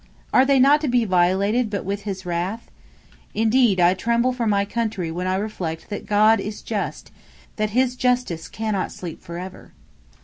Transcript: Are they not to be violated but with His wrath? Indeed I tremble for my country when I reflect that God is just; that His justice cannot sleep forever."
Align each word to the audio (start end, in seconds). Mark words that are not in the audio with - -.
Are 0.33 0.45
they 0.45 0.57
not 0.59 0.81
to 0.81 0.87
be 0.87 1.05
violated 1.05 1.69
but 1.69 1.85
with 1.85 2.05
His 2.05 2.25
wrath? 2.25 2.71
Indeed 3.35 3.79
I 3.79 3.93
tremble 3.93 4.33
for 4.33 4.47
my 4.47 4.65
country 4.65 5.11
when 5.11 5.27
I 5.27 5.35
reflect 5.35 5.91
that 5.91 6.07
God 6.07 6.39
is 6.39 6.63
just; 6.63 7.11
that 7.57 7.69
His 7.69 7.95
justice 7.95 8.47
cannot 8.47 8.91
sleep 8.91 9.21
forever." 9.21 9.73